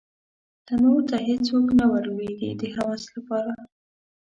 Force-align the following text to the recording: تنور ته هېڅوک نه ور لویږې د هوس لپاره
تنور 0.65 1.01
ته 1.09 1.17
هېڅوک 1.27 1.67
نه 1.79 1.85
ور 1.91 2.03
لویږې 2.13 2.51
د 2.59 2.61
هوس 2.75 3.03
لپاره 3.15 3.53